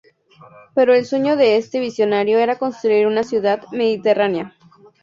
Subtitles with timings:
[0.73, 4.55] Pero el sueño de este visionario era construir una ciudad mediterránea.